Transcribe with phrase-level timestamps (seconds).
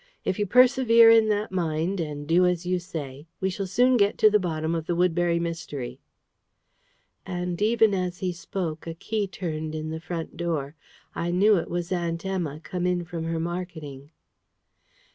[0.25, 4.17] "If you persevere in that mind, and do as you say, we shall soon get
[4.17, 5.99] to the bottom of the Woodbury Mystery!"
[7.23, 10.75] And even as he spoke a key turned in the front door.
[11.13, 14.09] I knew it was Aunt Emma, come in from her marketing.